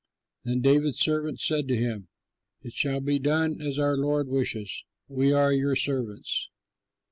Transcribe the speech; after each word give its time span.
Then 0.43 0.61
David's 0.61 0.99
servants 0.99 1.47
said 1.47 1.67
to 1.67 1.75
him, 1.77 2.07
"It 2.63 2.73
shall 2.73 3.01
be 3.01 3.19
done 3.19 3.61
as 3.61 3.77
our 3.77 3.95
lord 3.95 4.29
wishes; 4.29 4.83
we 5.07 5.31
are 5.31 5.53
your 5.53 5.75
servants." 5.75 6.49